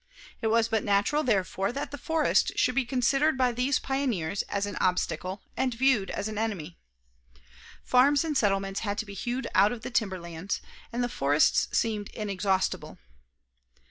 [0.41, 4.65] It was but natural, therefore, that the forest should be considered by these pioneers as
[4.65, 6.79] an obstacle and viewed as an enemy.
[7.83, 10.59] Farms and settlements had to be hewed out of the timberlands,
[10.91, 12.97] and the forests seemed inexhaustible.